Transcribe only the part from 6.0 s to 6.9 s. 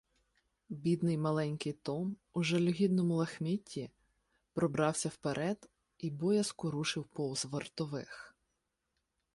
боязко